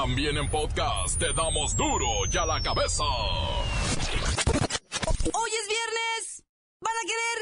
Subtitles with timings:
[0.00, 3.02] También en podcast te damos duro y a la cabeza.
[5.32, 6.44] Hoy es viernes.
[6.80, 7.38] ¿Van a querer?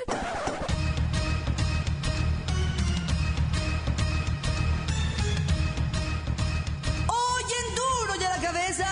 [7.08, 8.88] Hoy en duro y a la cabeza.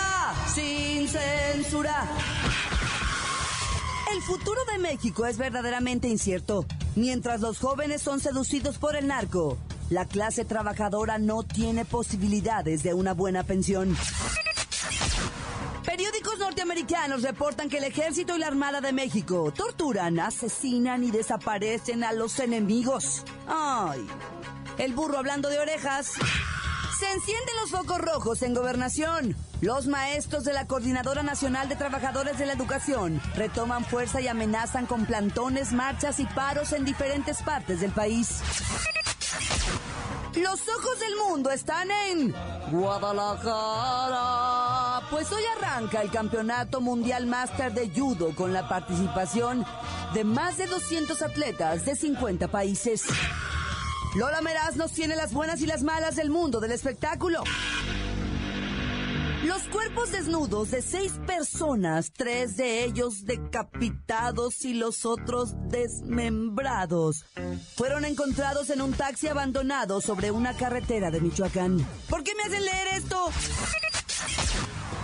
[0.53, 2.07] Sin censura.
[4.13, 6.67] El futuro de México es verdaderamente incierto.
[6.95, 9.57] Mientras los jóvenes son seducidos por el narco,
[9.89, 13.95] la clase trabajadora no tiene posibilidades de una buena pensión.
[15.85, 22.03] Periódicos norteamericanos reportan que el ejército y la Armada de México torturan, asesinan y desaparecen
[22.03, 23.23] a los enemigos.
[23.47, 24.05] Ay,
[24.77, 26.13] el burro hablando de orejas.
[26.99, 29.35] Se encienden los focos rojos en gobernación.
[29.61, 34.85] Los maestros de la Coordinadora Nacional de Trabajadores de la Educación retoman fuerza y amenazan
[34.85, 38.41] con plantones, marchas y paros en diferentes partes del país.
[40.35, 42.35] Los ojos del mundo están en
[42.69, 43.47] Guadalajara.
[45.09, 49.65] Pues hoy arranca el Campeonato Mundial Máster de Judo con la participación
[50.13, 53.05] de más de 200 atletas de 50 países.
[54.15, 57.41] Lola Meraz nos tiene las buenas y las malas del mundo del espectáculo.
[59.45, 67.25] Los cuerpos desnudos de seis personas, tres de ellos decapitados y los otros desmembrados,
[67.75, 71.77] fueron encontrados en un taxi abandonado sobre una carretera de Michoacán.
[72.09, 73.29] ¿Por qué me hacen leer esto?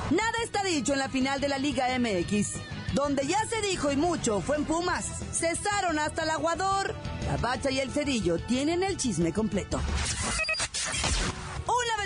[0.09, 2.53] Nada está dicho en la final de la Liga MX.
[2.95, 5.05] Donde ya se dijo y mucho fue en Pumas.
[5.33, 6.95] Cesaron hasta el aguador.
[7.27, 9.79] La bacha y el cerillo tienen el chisme completo.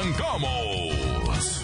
[0.00, 1.62] Arrancamos.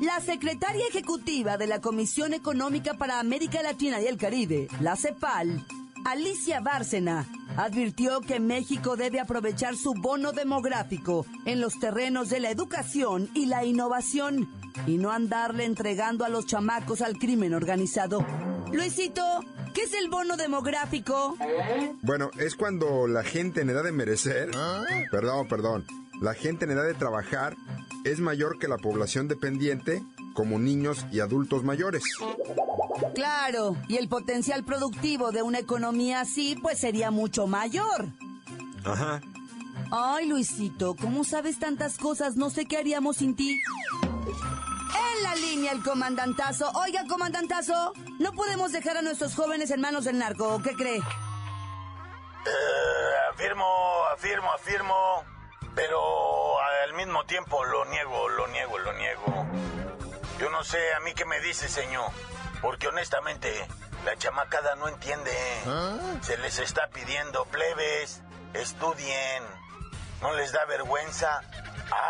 [0.00, 5.64] La secretaria ejecutiva de la Comisión Económica para América Latina y el Caribe, la CEPAL,
[6.04, 12.50] Alicia Bárcena, advirtió que México debe aprovechar su bono demográfico en los terrenos de la
[12.50, 14.48] educación y la innovación
[14.86, 18.26] y no andarle entregando a los chamacos al crimen organizado.
[18.72, 21.36] Luisito, ¿qué es el bono demográfico?
[22.02, 24.50] Bueno, es cuando la gente en edad de merecer,
[25.10, 25.84] perdón, perdón,
[26.20, 27.56] la gente en edad de trabajar
[28.04, 30.02] es mayor que la población dependiente,
[30.34, 32.02] como niños y adultos mayores.
[33.14, 38.08] Claro, y el potencial productivo de una economía así, pues sería mucho mayor.
[38.84, 39.20] Ajá.
[39.90, 42.36] Ay, Luisito, ¿cómo sabes tantas cosas?
[42.36, 43.58] No sé qué haríamos sin ti.
[44.94, 46.70] En la línea el comandantazo.
[46.74, 50.98] Oiga, comandantazo, no podemos dejar a nuestros jóvenes en manos del narco, ¿qué cree?
[50.98, 51.02] Eh,
[53.32, 53.66] afirmo,
[54.14, 55.24] afirmo, afirmo,
[55.74, 59.46] pero al mismo tiempo lo niego, lo niego, lo niego.
[60.38, 62.10] Yo no sé a mí qué me dice, señor,
[62.62, 63.66] porque honestamente
[64.04, 65.32] la chamacada no entiende.
[66.22, 68.22] Se les está pidiendo plebes,
[68.54, 69.42] estudien.
[70.22, 71.42] No les da vergüenza.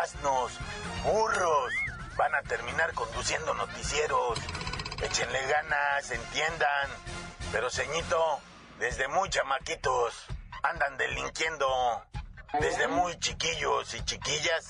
[0.01, 0.51] Asnos,
[1.03, 1.73] burros,
[2.19, 4.37] van a terminar conduciendo noticieros.
[5.01, 6.89] Échenle ganas, entiendan.
[7.53, 8.41] Pero, ceñito,
[8.77, 10.25] desde muy chamaquitos
[10.61, 11.65] andan delinquiendo.
[12.59, 14.65] Desde muy chiquillos y chiquillas,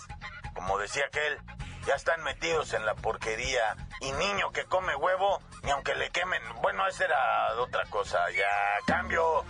[0.54, 1.40] como decía aquel,
[1.88, 3.76] ya están metidos en la porquería.
[4.02, 6.42] Y niño que come huevo, ni aunque le quemen.
[6.62, 8.20] Bueno, esa era otra cosa.
[8.30, 9.44] Ya, cambio.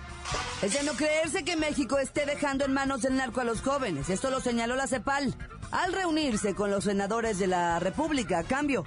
[0.62, 4.10] Es de no creerse que México esté dejando en manos del narco a los jóvenes.
[4.10, 5.36] Esto lo señaló la CEPAL
[5.72, 8.44] al reunirse con los senadores de la República.
[8.44, 8.84] Cambio.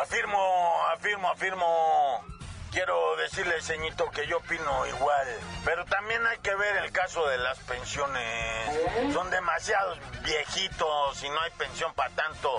[0.00, 0.38] Afirmo,
[0.94, 2.24] afirmo, afirmo.
[2.72, 5.28] Quiero decirle, ceñito, que yo opino igual.
[5.64, 9.12] Pero también hay que ver el caso de las pensiones.
[9.12, 12.50] Son demasiados viejitos y no hay pensión para tanto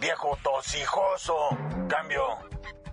[0.00, 1.34] viejo tosijoso.
[1.88, 2.22] Cambio.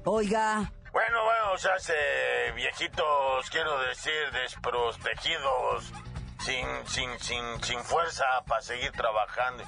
[0.06, 5.92] Oiga, Bueno, bueno, o sea, se- viejitos, quiero decir, desprotegidos,
[6.40, 9.63] sin, sin, sin, sin fuerza para seguir trabajando.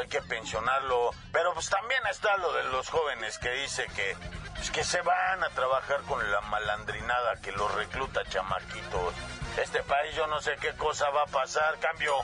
[0.00, 1.10] Hay que pensionarlo.
[1.32, 4.16] Pero pues también está lo de los jóvenes que dice que,
[4.54, 9.14] pues, que se van a trabajar con la malandrinada que los recluta chamaquitos.
[9.62, 12.14] Este país yo no sé qué cosa va a pasar, cambio.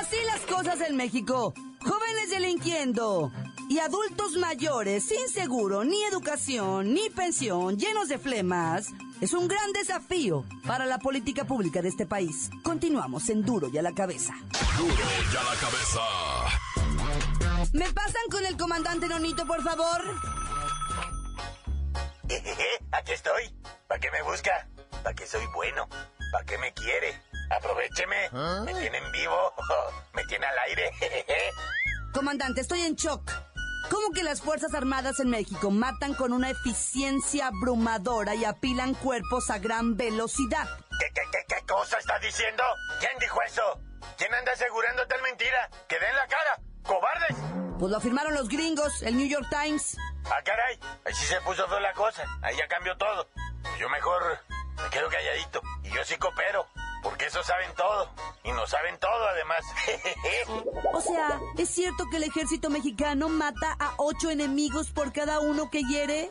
[0.00, 1.54] así las cosas en México.
[1.80, 3.32] Jóvenes delinquiendo
[3.68, 8.88] y adultos mayores sin seguro, ni educación, ni pensión, llenos de flemas,
[9.22, 12.50] es un gran desafío para la política pública de este país.
[12.62, 14.34] Continuamos en Duro y a la cabeza.
[14.76, 16.41] Duro y a la cabeza.
[17.72, 20.02] ¿Me pasan con el comandante Nonito, por favor?
[22.92, 23.54] Aquí estoy.
[23.88, 24.68] ¿Para qué me busca?
[25.02, 25.88] ¿Para qué soy bueno?
[26.32, 27.18] ¿Para qué me quiere?
[27.50, 28.30] Aprovecheme.
[28.64, 29.54] Me tiene en vivo.
[30.14, 30.90] Me tiene al aire.
[32.12, 33.30] Comandante, estoy en shock.
[33.90, 39.48] ¿Cómo que las Fuerzas Armadas en México matan con una eficiencia abrumadora y apilan cuerpos
[39.50, 40.68] a gran velocidad?
[41.00, 42.62] ¿Qué, qué, qué, qué cosa está diciendo?
[43.00, 43.80] ¿Quién dijo eso?
[44.18, 45.70] ¿Quién anda asegurando tal mentira?
[45.88, 46.60] ¡Que den la cara!
[46.84, 47.36] ¡Cobardes!
[47.78, 49.96] Pues lo afirmaron los gringos, el New York Times.
[50.26, 50.78] Ah, caray.
[51.04, 52.24] Ahí sí se puso feo la cosa.
[52.42, 53.28] Ahí ya cambió todo.
[53.78, 54.22] Yo mejor
[54.82, 55.60] me quedo calladito.
[55.82, 56.66] Y yo sí coopero.
[57.02, 58.08] Porque eso saben todo.
[58.44, 59.64] Y no saben todo, además.
[60.94, 65.70] O sea, ¿es cierto que el ejército mexicano mata a ocho enemigos por cada uno
[65.70, 66.28] que hiere?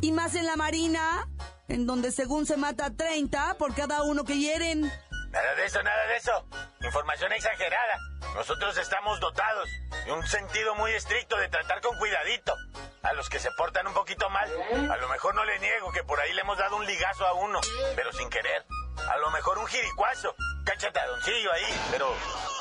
[0.00, 1.28] Y más en la marina,
[1.66, 4.92] en donde según se mata a 30 por cada uno que hieren.
[5.36, 6.46] Nada de eso, nada de eso.
[6.80, 7.98] Información exagerada.
[8.34, 9.68] Nosotros estamos dotados
[10.06, 12.56] de un sentido muy estricto de tratar con cuidadito
[13.02, 14.50] a los que se portan un poquito mal.
[14.90, 17.34] A lo mejor no le niego que por ahí le hemos dado un ligazo a
[17.34, 17.60] uno,
[17.94, 18.64] pero sin querer.
[19.10, 20.34] A lo mejor un jiricuazo,
[20.64, 22.10] cachatadoncillo ahí, pero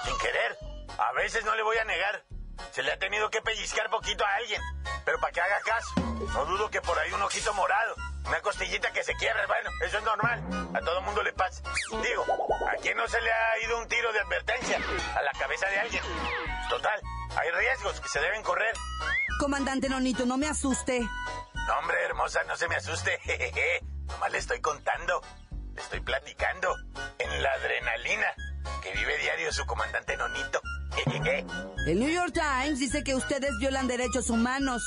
[0.03, 0.57] sin querer.
[0.97, 2.25] A veces no le voy a negar.
[2.71, 4.61] Se le ha tenido que pellizcar poquito a alguien,
[5.05, 5.93] pero para que haga caso.
[6.33, 7.95] No dudo que por ahí un ojito morado,
[8.25, 10.43] una costillita que se quiebra, bueno, eso es normal.
[10.75, 11.61] A todo mundo le pasa.
[12.03, 12.25] Digo,
[12.75, 14.79] ¿a quién no se le ha ido un tiro de advertencia?
[15.15, 16.03] A la cabeza de alguien.
[16.69, 17.01] Total,
[17.37, 18.73] hay riesgos que se deben correr.
[19.39, 20.99] Comandante Nonito, no me asuste.
[20.99, 23.19] No, hombre, hermosa, no se me asuste.
[24.07, 25.21] Nomás le estoy contando.
[25.73, 26.75] Le estoy platicando.
[27.19, 28.27] En la adrenalina
[28.81, 30.61] que vive diario su comandante Nonito.
[31.87, 34.83] El New York Times dice que ustedes violan derechos humanos.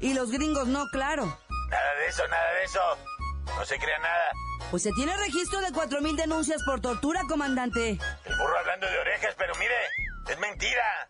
[0.00, 1.24] Y los gringos no, claro.
[1.70, 2.80] Nada de eso, nada de eso.
[3.56, 4.30] No se crea nada.
[4.70, 7.98] Pues se tiene registro de 4.000 denuncias por tortura, comandante.
[8.24, 9.74] El burro hablando de orejas, pero mire,
[10.28, 11.08] es mentira.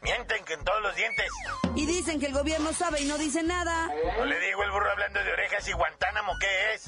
[0.00, 1.26] Mienten que en todos los dientes.
[1.74, 3.90] Y dicen que el gobierno sabe y no dice nada.
[4.18, 6.84] No le digo el burro hablando de orejas y Guantánamo qué es.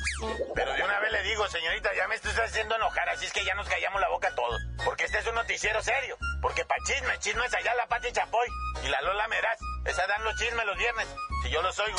[0.54, 3.44] Pero de una vez le digo, señorita, ya me estás haciendo enojar, así es que
[3.44, 4.60] ya nos callamos la boca todos.
[4.84, 6.16] Porque este es un noticiero serio.
[6.42, 8.48] Porque pa' chisme, chisme es allá la Pati Chapoy
[8.84, 9.58] y la Lola Meraz.
[9.86, 11.06] Esa dan los chismes los viernes.
[11.42, 11.98] Si yo los oigo.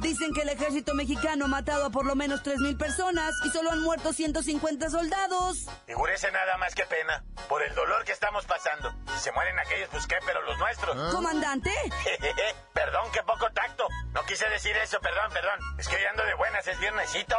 [0.00, 3.70] Dicen que el ejército mexicano ha matado a por lo menos 3.000 personas y solo
[3.70, 5.66] han muerto 150 soldados.
[5.86, 7.22] Figúrese nada más que pena.
[7.48, 8.94] Por el dolor que estamos pasando.
[9.14, 11.14] Si se mueren aquellos, pues qué, pero los nuestros.
[11.14, 11.70] Comandante,
[12.02, 12.54] Jejeje.
[12.72, 13.86] Perdón, qué poco tacto.
[14.14, 15.60] No quise decir eso, perdón, perdón.
[15.78, 17.36] Es que hoy ando de buenas, es viernesito.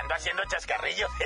[0.00, 1.10] Ando haciendo chascarrillos.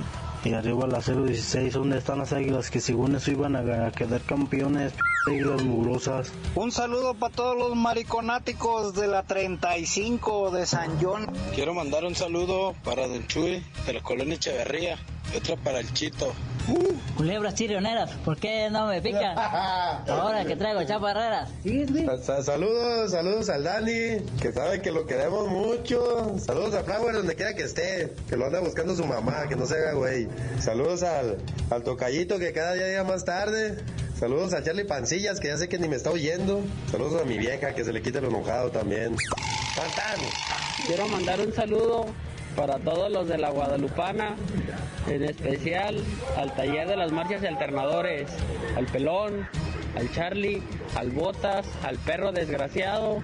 [0.46, 4.20] Y arriba la 016, ¿dónde están las águilas que según eso iban a, a quedar
[4.20, 4.92] campeones?
[5.26, 6.32] Águilas mugrosas.
[6.54, 11.26] Un saludo para todos los mariconáticos de la 35 de San John.
[11.52, 14.98] Quiero mandar un saludo para Don Chuy de la colonia Echeverría
[15.34, 16.32] y otro para el Chito.
[17.16, 19.38] Culebras chirrioneras, ¿por qué no me pican?
[20.08, 21.49] Ahora que traigo chaparreras.
[22.25, 26.37] Sa- Saludos, saludos al Dani, que sabe que lo queremos mucho.
[26.38, 29.66] Saludos a Flower donde quiera que esté, que lo anda buscando su mamá, que no
[29.66, 30.28] se haga güey.
[30.61, 31.38] Saludos al,
[31.70, 33.78] al tocallito que cada día llega más tarde.
[34.18, 36.62] Saludos a Charlie Pancillas, que ya sé que ni me está oyendo.
[36.90, 39.14] Saludos a mi vieja, que se le quite lo enojado también.
[40.87, 42.06] Quiero mandar un saludo
[42.56, 44.34] para todos los de la Guadalupana,
[45.08, 46.02] en especial
[46.36, 48.28] al taller de las marchas y alternadores,
[48.76, 49.46] al pelón,
[49.96, 50.62] al Charlie,
[50.96, 53.22] al Botas, al perro desgraciado,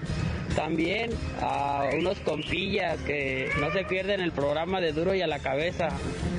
[0.55, 1.11] también
[1.41, 5.89] a unos compillas que no se pierden el programa de Duro y a la cabeza,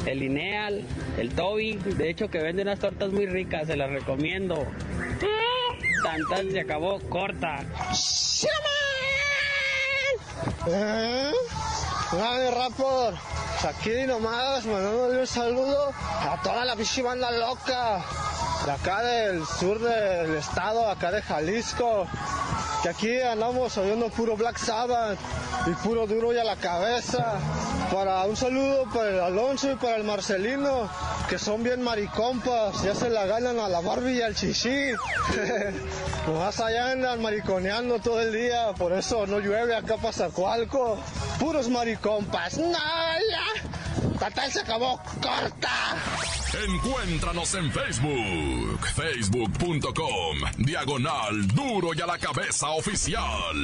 [0.07, 0.83] el Ineal,
[1.19, 4.67] el Toby, de hecho que vende unas tortas muy ricas, se las recomiendo.
[6.05, 7.65] Tan tan se acabó, corta.
[10.67, 11.33] ¿Eh?
[12.17, 13.15] Grande Rapper,
[13.69, 18.05] aquí nomás mandándole un saludo a toda la bichi banda loca
[18.65, 22.07] de acá del sur del estado, acá de Jalisco,
[22.83, 25.19] que aquí andamos oyendo puro Black Sabbath
[25.67, 27.35] y puro duro y a la cabeza.
[27.93, 30.89] Para un saludo para el Alonso y para el Marcelino,
[31.29, 34.93] que son bien maricompas, ya se la ganan a la Barbie y al chichi.
[36.27, 40.99] Nomás allá andan mariconeando todo el día, por eso no llueve acá para Zacualco.
[41.39, 42.59] Puros maricompas.
[42.59, 44.19] ¡No, ya!
[44.19, 45.01] ¡Tatal se acabó!
[45.21, 45.97] ¡Corta!
[46.67, 53.57] Encuéntranos en Facebook, facebook.com, diagonal duro y a la cabeza oficial.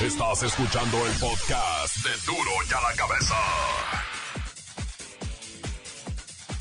[0.00, 3.34] Estás escuchando el podcast de duro y a la cabeza.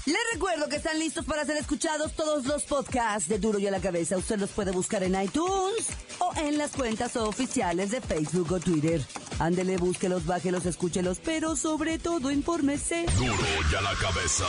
[0.05, 3.71] Les recuerdo que están listos para ser escuchados todos los podcasts de Duro y a
[3.71, 4.17] la Cabeza.
[4.17, 5.87] Usted los puede buscar en iTunes
[6.19, 9.01] o en las cuentas oficiales de Facebook o Twitter.
[9.39, 13.05] Ándele, búsquelos, bájelos, escúchelos, pero sobre todo infórmese.
[13.17, 13.33] Duro
[13.71, 14.45] y a la cabeza.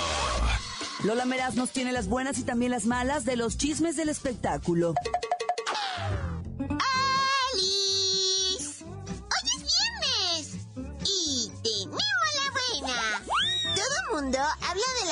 [1.04, 4.94] Lola Meraz nos tiene las buenas y también las malas de los chismes del espectáculo.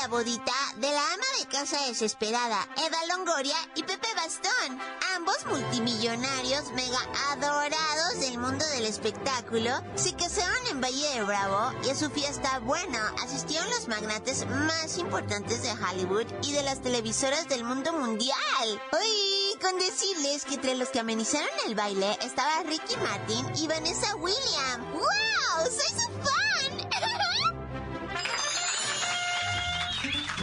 [0.02, 4.80] La bodita de la ama de casa desesperada, Eva Longoria y Pepe Bastón.
[5.14, 6.98] Ambos multimillonarios mega
[7.30, 12.58] adorados del mundo del espectáculo se casaron en Valle de Bravo y a su fiesta,
[12.60, 18.82] bueno, asistieron los magnates más importantes de Hollywood y de las televisoras del mundo mundial.
[18.92, 19.58] ¡Uy!
[19.60, 24.92] Con decirles que entre los que amenizaron el baile estaba Ricky Martin y Vanessa Williams.
[24.92, 25.70] ¡Wow!
[25.70, 26.01] ¡Soy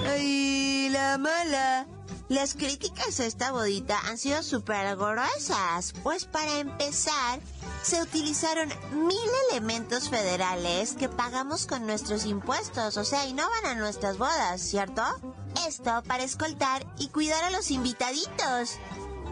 [0.09, 1.87] ¡Ay, la mala!
[2.29, 7.39] Las críticas a esta bodita han sido súper gruesas, pues para empezar,
[7.83, 13.65] se utilizaron mil elementos federales que pagamos con nuestros impuestos, o sea, y no van
[13.65, 15.01] a nuestras bodas, ¿cierto?
[15.67, 18.77] Esto para escoltar y cuidar a los invitaditos.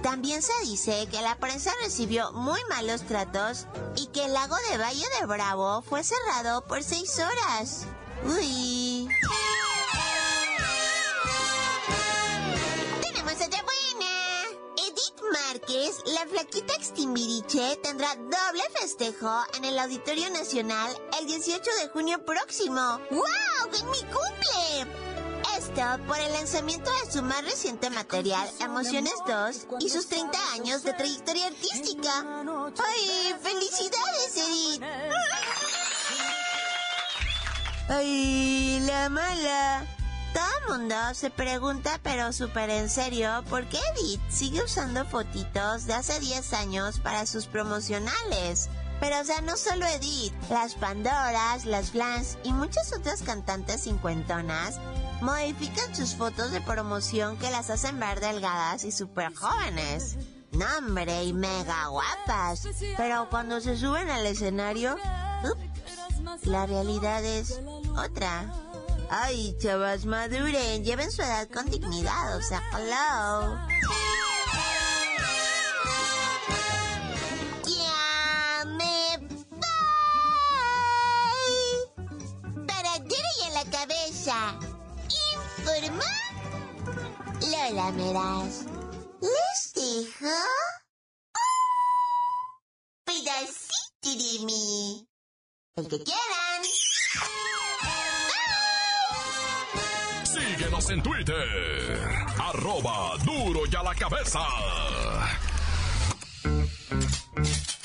[0.02, 4.78] También se dice que la prensa recibió muy malos tratos y que el lago de
[4.78, 7.86] Valle de Bravo fue cerrado por seis horas.
[8.26, 9.08] Uy.
[15.68, 23.02] La flaquita extimbiriche, tendrá doble festejo en el Auditorio Nacional el 18 de junio próximo.
[23.12, 23.74] ¡Wow!
[23.74, 24.88] ¡Es mi cumple!
[25.58, 30.84] Esto por el lanzamiento de su más reciente material, Emociones 2, y sus 30 años
[30.84, 32.44] de trayectoria artística.
[32.86, 34.84] ¡Ay, felicidades, Edith!
[37.90, 39.86] ¡Ay, la mala!
[40.38, 45.88] Todo el mundo se pregunta, pero súper en serio, ¿por qué Edith sigue usando fotitos
[45.88, 48.70] de hace 10 años para sus promocionales?
[49.00, 54.80] Pero o sea, no solo Edith, las Pandoras, las Flans y muchas otras cantantes cincuentonas
[55.22, 60.18] modifican sus fotos de promoción que las hacen ver delgadas y súper jóvenes.
[60.52, 62.62] Nombre y mega guapas.
[62.96, 64.98] Pero cuando se suben al escenario,
[66.44, 67.60] la realidad es
[67.98, 68.54] otra.
[69.10, 73.56] Ay, chavas, maduren, lleven su edad con dignidad, o sea, hello.
[77.66, 79.68] Ya me voy.
[82.68, 84.60] Para y en la cabeza.
[85.58, 86.06] Informa
[87.42, 88.66] Lola Meraz.
[89.22, 90.36] Les dejo
[91.34, 91.54] un
[93.06, 95.08] pedacito de mí.
[95.78, 96.47] El que quieran.
[100.90, 101.44] En Twitter.
[102.40, 104.40] Arroba duro y a la cabeza.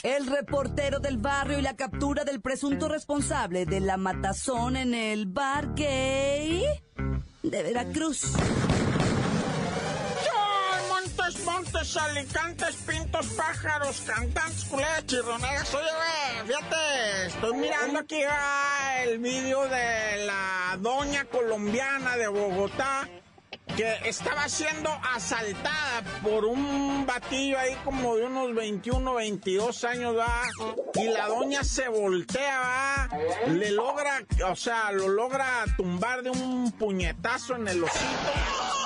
[0.05, 5.27] El reportero del barrio y la captura del presunto responsable de la matazón en el
[5.27, 6.65] bar gay
[7.43, 8.35] de Veracruz.
[11.83, 15.75] Montes, alicantes, pintos, pájaros, cantantes, culeras, chirroneras.
[15.75, 15.89] Oye,
[16.47, 18.23] fíjate, estoy mirando aquí
[19.05, 23.09] el vídeo de la doña colombiana de Bogotá
[23.77, 30.43] que estaba siendo asaltada por un batillo ahí como de unos 21, 22 años, va.
[30.95, 33.09] Y la doña se voltea, va.
[33.49, 38.33] Le logra, o sea, lo logra tumbar de un puñetazo en el hocico.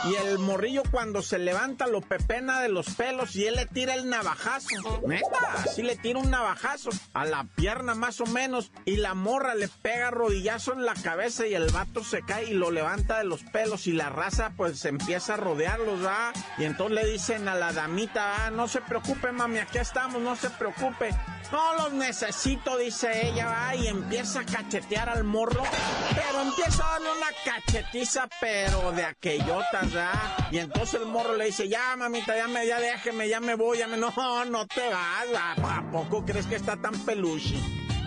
[0.05, 3.95] Y el morrillo cuando se levanta lo pepena de los pelos y él le tira
[3.95, 5.02] el navajazo.
[5.07, 8.71] Neta, así le tira un navajazo a la pierna más o menos.
[8.85, 12.55] Y la morra le pega rodillazo en la cabeza y el vato se cae y
[12.55, 13.87] lo levanta de los pelos.
[13.88, 16.33] Y la raza pues se empieza a rodearlos, ¿va?
[16.59, 20.37] Y entonces le dicen a la damita, ah, no se preocupe mami, aquí estamos, no
[20.37, 21.11] se preocupe.
[21.50, 25.62] No los necesito, dice ella, va, y empieza a cachetear al morro,
[26.14, 30.49] pero empieza a darle una cachetiza, pero de aquellotas, ¿verdad?
[30.50, 33.78] Y entonces el morro le dice, ya, mamita, ya me, ya déjeme, ya me voy,
[33.78, 34.12] ya me, no,
[34.45, 35.76] no te vas, ¿va?
[35.78, 37.56] ¿a poco crees que está tan peluche?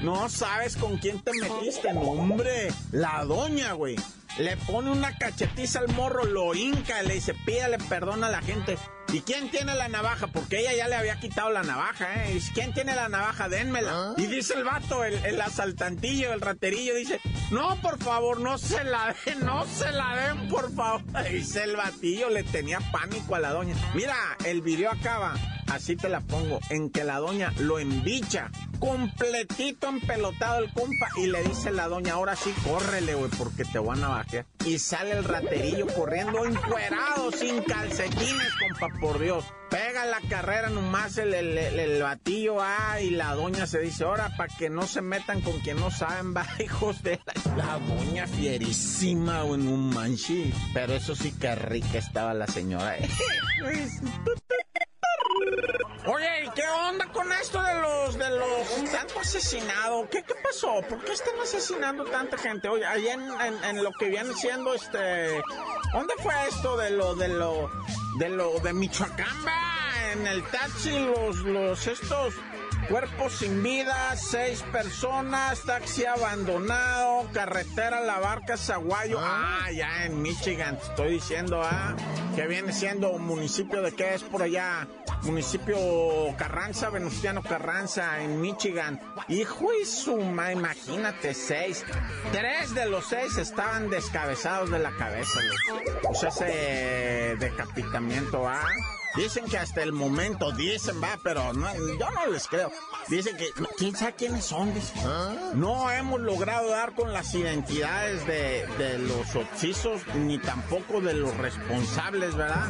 [0.02, 3.96] No sabes con quién te metiste, no, hombre, la doña, güey.
[4.38, 8.78] Le pone una cachetiza al morro, lo hinca, le dice, pídale perdón a la gente.
[9.12, 10.28] ¿Y quién tiene la navaja?
[10.28, 12.40] Porque ella ya le había quitado la navaja, ¿eh?
[12.54, 13.50] ¿quién tiene la navaja?
[13.50, 14.14] Dénmela.
[14.18, 17.20] Y dice el vato, el, el asaltantillo, el raterillo, dice,
[17.50, 21.02] no, por favor, no se la den, no se la den, por favor.
[21.32, 23.76] Dice el batillo, le tenía pánico a la doña.
[23.96, 25.34] Mira, el video acaba,
[25.72, 31.28] así te la pongo, en que la doña lo embicha, completito empelotado el compa, y
[31.28, 34.46] le dice la doña, ahora sí, córrele, güey, porque te voy a navajear.
[34.66, 39.46] Y sale el raterillo corriendo encuerado, sin calcetines, compa, por Dios.
[39.70, 44.04] Pega la carrera nomás el, el, el, el batillo, ah, y la doña se dice,
[44.04, 47.56] ahora, para que no se metan con quien no saben, va, hijos de la...
[47.56, 50.54] La doña fierísima, en un manchi.
[50.74, 53.10] Pero eso sí que rica estaba la señora, eh.
[56.12, 60.10] Oye, ¿y qué onda con esto de los, de los, tanto asesinado?
[60.10, 60.82] ¿Qué, qué pasó?
[60.90, 62.68] ¿Por qué están asesinando tanta gente?
[62.68, 65.40] Oye, ahí en, en, en lo que viene siendo este,
[65.94, 67.70] ¿dónde fue esto de lo, de lo,
[68.18, 70.12] de lo, de Michoacán, va?
[70.14, 72.34] En el taxi, los, los, estos,
[72.88, 79.20] Cuerpos sin vida, seis personas, taxi abandonado, carretera La Barca, Zaguayo.
[79.22, 81.96] Ah, ya en Michigan, te estoy diciendo, ah,
[82.36, 84.88] que viene siendo un municipio de qué es por allá.
[85.24, 85.78] Municipio
[86.38, 89.00] Carranza, Venustiano Carranza, en Michigan.
[89.28, 91.86] Hijo y suma, imagínate, seis.
[92.32, 95.40] Tres de los seis estaban descabezados de la cabeza,
[96.14, 98.64] sea, ese decapitamiento, ah.
[99.16, 102.72] Dicen que hasta el momento, dicen, va, pero no, yo no les creo.
[103.08, 104.72] Dicen que, ¿quién sabe quiénes son?
[105.56, 111.36] No hemos logrado dar con las identidades de, de los occisos, ni tampoco de los
[111.38, 112.68] responsables, ¿verdad?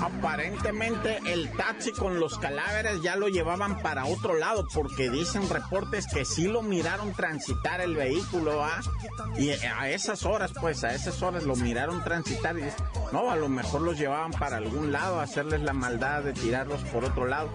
[0.00, 6.06] Aparentemente el taxi con los cadáveres ya lo llevaban para otro lado, porque dicen reportes
[6.06, 8.80] que sí lo miraron transitar el vehículo, ¿ah?
[9.36, 12.62] Y a esas horas, pues, a esas horas lo miraron transitar y
[13.12, 16.80] no, a lo mejor los llevaban para algún lado a hacerles la maldad de tirarlos
[16.84, 17.48] por otro lado,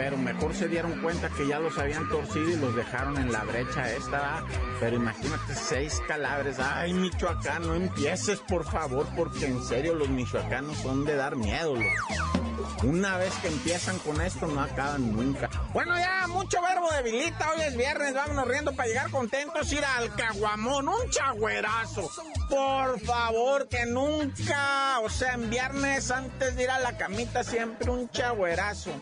[0.00, 3.44] pero mejor se dieron cuenta que ya los habían torcido y los dejaron en la
[3.44, 4.44] brecha esta, ¿verdad?
[4.80, 10.78] pero imagínate seis calabres, ay Michoacán, no empieces por favor, porque en serio los michoacanos
[10.78, 12.40] son de dar miedo, loco.
[12.82, 15.50] Una vez que empiezan con esto, no acaban nunca.
[15.74, 17.50] Bueno, ya, mucho verbo debilita.
[17.52, 19.70] Hoy es viernes, vámonos riendo para llegar contentos.
[19.72, 22.10] Ir al caguamón, un chagüerazo.
[22.48, 27.90] Por favor, que nunca, o sea, en viernes, antes de ir a la camita, siempre
[27.90, 28.92] un chagüerazo.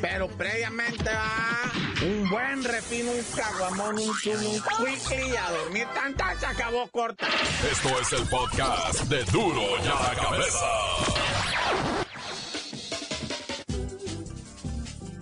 [0.00, 1.72] Pero previamente va
[2.04, 5.86] un buen refino, un caguamón, un chulo, un quickly y a dormir.
[5.92, 7.26] Tanta se acabó corta.
[7.70, 10.66] Esto es el podcast de Duro y a la cabeza.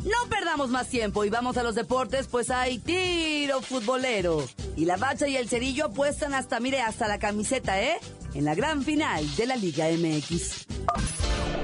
[0.05, 4.47] No perdamos más tiempo y vamos a los deportes, pues hay tiro futbolero.
[4.77, 7.99] Y la bacha y el cerillo apuestan hasta, mire, hasta la camiseta, ¿eh?
[8.35, 10.67] En la gran final de la Liga MX.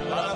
[0.08, 0.34] ¡La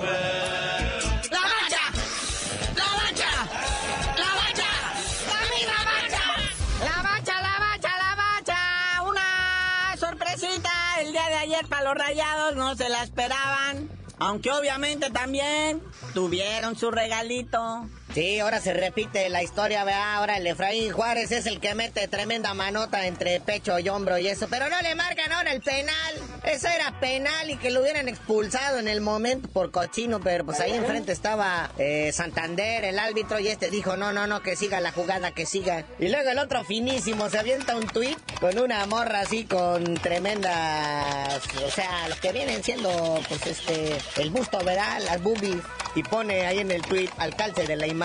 [11.63, 13.89] para los rayados, no se la esperaban.
[14.19, 15.81] Aunque obviamente también
[16.13, 17.87] tuvieron su regalito.
[18.15, 22.07] Sí, ahora se repite la historia, vea, ahora el Efraín Juárez es el que mete
[22.07, 26.15] tremenda manota entre pecho y hombro y eso, pero no le marcan ahora el penal.
[26.45, 30.61] Eso era penal y que lo hubieran expulsado en el momento por cochino, pero pues
[30.61, 34.79] ahí enfrente estaba eh, Santander, el árbitro, y este dijo, no, no, no, que siga
[34.79, 35.83] la jugada, que siga.
[35.99, 41.41] Y luego el otro finísimo se avienta un tuit con una morra así con tremendas,
[41.65, 45.01] o sea, lo que vienen siendo, pues este, el busto, ¿verdad?
[45.03, 45.61] Las boobies.
[45.95, 48.04] Y pone ahí en el tuit al calce de la imagen,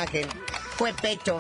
[0.76, 1.38] fue pecho.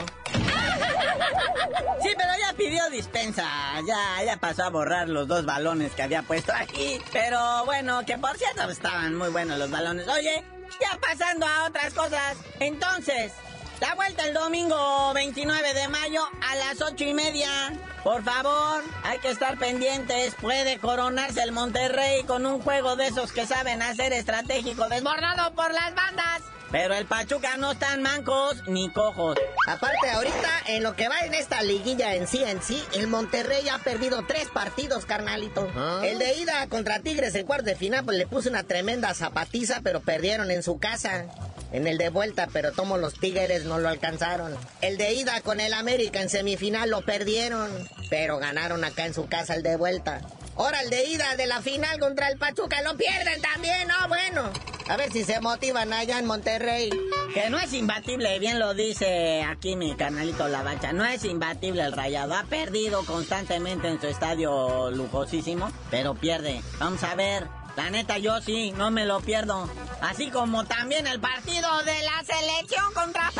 [2.02, 3.46] Sí, pero ya pidió dispensa.
[3.86, 7.00] Ya, ya pasó a borrar los dos balones que había puesto aquí.
[7.12, 10.08] Pero bueno, que por cierto estaban muy buenos los balones.
[10.08, 10.42] Oye,
[10.80, 12.36] ya pasando a otras cosas.
[12.58, 13.32] Entonces,
[13.80, 17.72] la vuelta el domingo 29 de mayo a las ocho y media.
[18.04, 20.34] Por favor, hay que estar pendientes.
[20.34, 25.72] Puede coronarse el Monterrey con un juego de esos que saben hacer estratégico desbordado por
[25.72, 26.29] las bandas.
[26.70, 29.36] Pero el Pachuca no están mancos ni cojos.
[29.66, 33.68] Aparte, ahorita, en lo que va en esta liguilla en sí en sí, el Monterrey
[33.68, 35.68] ha perdido tres partidos, carnalito.
[36.02, 39.80] El de ida contra Tigres en cuarto de final, pues le puso una tremenda zapatiza,
[39.82, 41.26] pero perdieron en su casa.
[41.72, 44.56] En el de vuelta, pero tomo los Tigres no lo alcanzaron.
[44.80, 47.70] El de ida con el América en semifinal lo perdieron,
[48.08, 50.20] pero ganaron acá en su casa el de vuelta.
[50.60, 54.50] Ahora el de ida de la final contra el Pachuca lo pierden también, no bueno.
[54.90, 56.90] A ver si se motivan allá en Monterrey.
[57.32, 60.92] Que no es imbatible, bien lo dice aquí mi canalito La Bacha.
[60.92, 62.34] No es imbatible el rayado.
[62.34, 66.60] Ha perdido constantemente en su estadio lujosísimo, pero pierde.
[66.78, 67.48] Vamos a ver.
[67.76, 69.66] La neta, yo sí, no me lo pierdo.
[70.02, 73.30] Así como también el partido de la selección contra.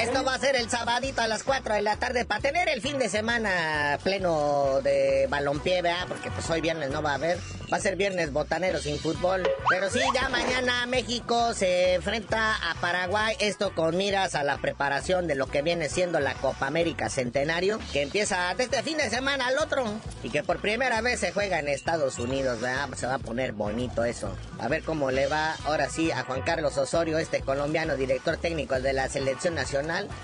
[0.00, 2.80] Esto va a ser el sabadito a las 4 de la tarde para tener el
[2.80, 6.06] fin de semana pleno de balompié, ¿verdad?
[6.08, 7.38] Porque pues hoy viernes no va a haber.
[7.70, 9.46] Va a ser viernes botanero sin fútbol.
[9.68, 13.36] Pero sí, ya mañana México se enfrenta a Paraguay.
[13.40, 17.80] Esto con miras a la preparación de lo que viene siendo la Copa América Centenario.
[17.92, 19.84] Que empieza desde este fin de semana al otro.
[20.22, 22.88] Y que por primera vez se juega en Estados Unidos, ¿verdad?
[22.96, 24.34] Se va a poner bonito eso.
[24.60, 28.80] A ver cómo le va ahora sí a Juan Carlos Osorio, este colombiano director técnico
[28.80, 29.65] de la selección nacional.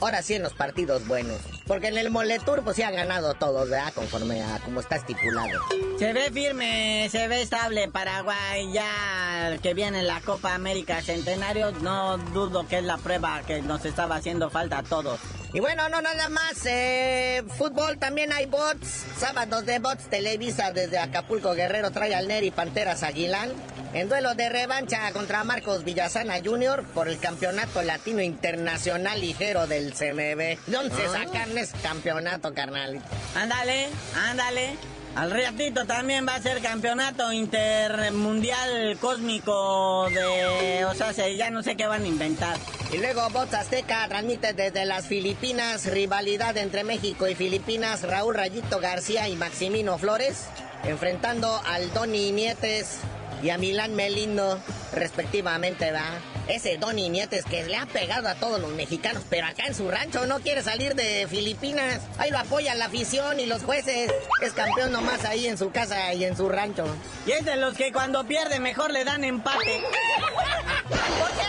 [0.00, 1.38] Ahora sí en los partidos buenos.
[1.66, 3.92] Porque en el Moletour pues sí ha ganado todos, ¿verdad?
[3.92, 5.60] Conforme a como está estipulado.
[5.98, 8.72] Se ve firme, se ve estable Paraguay.
[8.72, 13.84] Ya que viene la Copa América Centenario, no dudo que es la prueba que nos
[13.84, 15.18] estaba haciendo falta a todos.
[15.54, 20.98] Y bueno, no nada más, eh, fútbol también hay bots, sábados de bots, Televisa desde
[20.98, 23.50] Acapulco Guerrero trae al Neri Panteras Aguilán.
[23.94, 26.82] En duelo de revancha contra Marcos Villasana Jr.
[26.94, 30.58] por el campeonato latino internacional ligero del CMB.
[30.66, 33.02] ¿Dónde se sacan ese campeonato, carnal?
[33.34, 33.88] Ándale,
[34.30, 34.76] ándale.
[35.14, 40.86] Al ratito también va a ser campeonato intermundial cósmico de...
[40.86, 42.56] O sea, se- ya no sé qué van a inventar.
[42.94, 48.80] Y luego Bots Azteca transmite desde las Filipinas rivalidad entre México y Filipinas Raúl Rayito
[48.80, 50.44] García y Maximino Flores
[50.84, 52.96] enfrentando al Donny Nietes
[53.42, 54.58] y a Milán Melindo
[54.92, 56.04] respectivamente, va.
[56.48, 59.90] Ese Donny Nietes que le ha pegado a todos los mexicanos, pero acá en su
[59.90, 62.00] rancho no quiere salir de Filipinas.
[62.18, 64.12] Ahí lo apoya la afición y los jueces.
[64.42, 66.84] Es campeón nomás ahí en su casa y en su rancho.
[67.26, 69.80] Y es de los que cuando pierde mejor le dan empate.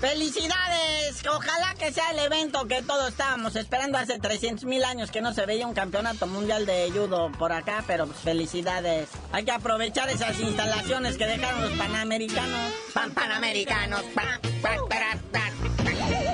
[0.00, 1.26] ¡Felicidades!
[1.26, 5.34] Ojalá que sea el evento que todos estábamos esperando hace 300 mil años que no
[5.34, 9.08] se veía un campeonato mundial de judo por acá, pero pues, felicidades.
[9.32, 12.72] Hay que aprovechar esas instalaciones que dejaron los panamericanos.
[12.94, 14.02] Pan panamericanos.
[14.14, 15.52] pan, pan, pan.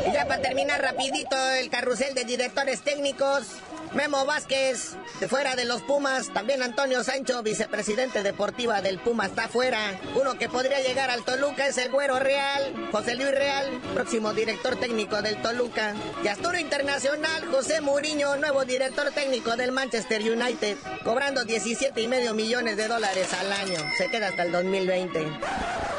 [0.06, 3.46] Y ya para terminar rapidito el carrusel de directores técnicos.
[3.94, 6.32] Memo Vázquez, de fuera de los Pumas.
[6.32, 10.00] También Antonio Sancho, vicepresidente deportiva del Puma, está fuera.
[10.16, 14.76] Uno que podría llegar al Toluca es el Güero Real, José Luis Real, próximo director
[14.76, 15.94] técnico del Toluca.
[16.24, 22.34] Y Asturo Internacional, José Mourinho, nuevo director técnico del Manchester United, cobrando 17 y medio
[22.34, 23.78] millones de dólares al año.
[23.96, 25.93] Se queda hasta el 2020.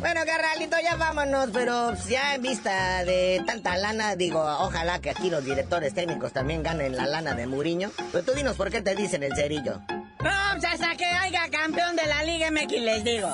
[0.00, 5.28] Bueno, carnalito, ya vámonos, pero ya en vista de tanta lana, digo, ojalá que aquí
[5.28, 7.90] los directores técnicos también ganen la lana de Muriño.
[8.10, 9.82] Pero tú dinos por qué te dicen el cerillo.
[9.88, 13.28] No, pues hasta que haya campeón de la Liga MX les digo.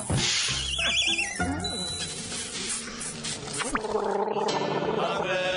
[4.97, 5.56] ¡La